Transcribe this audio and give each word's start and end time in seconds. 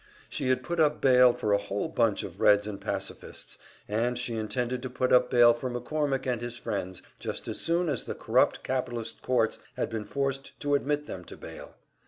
She 0.29 0.49
had 0.49 0.63
put 0.63 0.79
up 0.79 0.99
bail 0.99 1.31
for 1.31 1.53
a 1.53 1.59
whole 1.59 1.87
bunch 1.87 2.23
of 2.23 2.41
Reds 2.41 2.65
and 2.65 2.81
Pacifists, 2.81 3.59
and 3.87 4.17
she 4.17 4.35
intended 4.35 4.81
to 4.81 4.89
put 4.89 5.13
up 5.13 5.29
bail 5.29 5.53
for 5.53 5.69
McCormick 5.69 6.25
and 6.25 6.41
his 6.41 6.57
friends, 6.57 7.03
just 7.19 7.47
as 7.47 7.59
soon 7.59 7.87
as 7.87 8.05
the 8.05 8.15
corrupt 8.15 8.63
capitalist 8.63 9.21
courts 9.21 9.59
had 9.77 9.89
been 9.91 10.05
forced 10.05 10.59
to 10.61 10.73
admit 10.73 11.05
them 11.05 11.23
to 11.25 11.37
bail. 11.37 11.75